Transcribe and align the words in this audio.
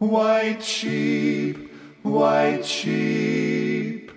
white 0.00 0.62
sheep, 0.62 1.70
white 2.02 2.64
sheep 2.64 4.10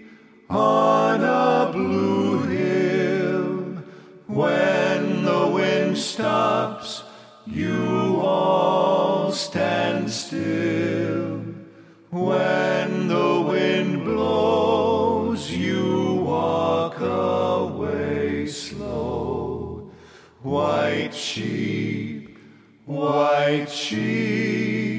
on 0.49 1.21
a 1.21 1.70
blue 1.73 2.41
hill. 2.43 3.84
When 4.27 5.25
the 5.25 5.48
wind 5.48 5.98
stops, 5.98 7.04
you 7.45 8.21
all 8.21 9.34
stand 9.34 10.09
still. 10.09 11.43
When 12.11 13.09
the 13.09 13.41
wind 13.41 14.05
blows, 14.05 15.52
you 15.52 16.13
walk 16.25 17.02
away 17.02 18.47
slow. 18.47 19.91
White 20.44 21.13
sheep, 21.13 22.38
white 22.86 23.70
sheep, 23.70 24.92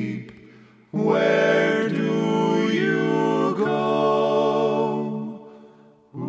where 0.94 1.88
do 1.88 2.68
you 2.70 3.54
go? 3.58 5.40
Ooh. 6.14 6.20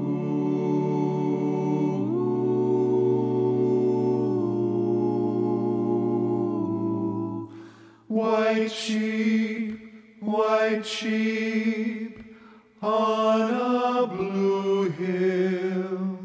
White 8.07 8.71
sheep, 8.71 9.79
white 10.19 10.83
sheep 10.83 12.19
on 12.81 13.41
a 13.51 14.07
blue 14.07 14.89
hill. 14.89 16.19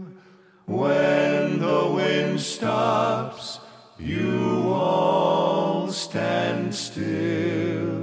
When 0.64 1.58
the 1.58 1.90
wind 1.92 2.40
stops, 2.40 3.60
you 3.98 4.72
all 4.72 5.88
stand 5.92 6.74
still. 6.74 7.99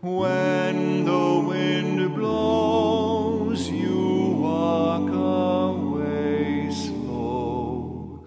When 0.00 1.04
the 1.04 1.44
wind 1.44 2.14
blows, 2.14 3.68
you 3.68 4.38
walk 4.40 5.10
away 5.10 6.70
slow. 6.70 8.24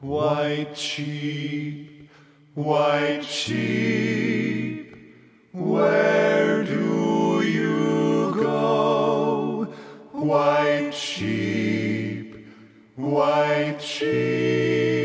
White 0.00 0.76
sheep, 0.76 2.10
white 2.54 3.22
sheep, 3.22 4.96
where 5.52 6.64
do 6.64 7.42
you 7.44 8.34
go? 8.34 9.68
White 10.10 10.90
sheep, 10.92 12.48
white 12.96 13.78
sheep. 13.80 15.01